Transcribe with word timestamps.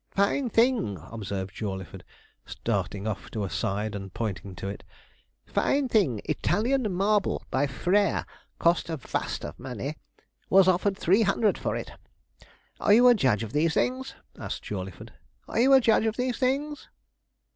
'Fine 0.09 0.49
thing,' 0.49 0.97
observed 1.11 1.53
Jawleyford, 1.53 2.03
starting 2.43 3.05
off 3.05 3.29
to 3.29 3.43
a 3.43 3.51
side, 3.51 3.93
and 3.93 4.11
pointing 4.11 4.55
to 4.55 4.67
it; 4.67 4.83
'fine 5.45 5.89
thing 5.89 6.21
Italian 6.25 6.91
marble 6.91 7.45
by 7.51 7.67
Frère 7.67 8.25
cost 8.57 8.89
a 8.89 8.97
vast 8.97 9.45
of 9.45 9.59
money 9.59 9.97
was 10.49 10.67
offered 10.67 10.97
three 10.97 11.21
hundred 11.21 11.55
for 11.55 11.75
it. 11.75 11.91
Are 12.79 12.93
you 12.93 13.07
a 13.09 13.13
judge 13.13 13.43
of 13.43 13.53
these 13.53 13.75
things?' 13.75 14.15
asked 14.39 14.63
Jawleyford; 14.63 15.13
'are 15.47 15.59
you 15.59 15.71
a 15.73 15.79
judge 15.79 16.07
of 16.07 16.17
these 16.17 16.39
things?' 16.39 16.87